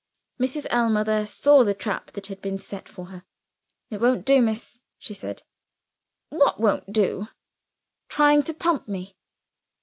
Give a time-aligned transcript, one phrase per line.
[0.39, 0.65] Mrs.
[0.71, 3.23] Ellmother saw the trap that had been set for her.
[3.91, 5.43] "It won't do, miss," she said.
[6.29, 7.27] "What won't do?"
[8.09, 9.15] "Trying to pump me."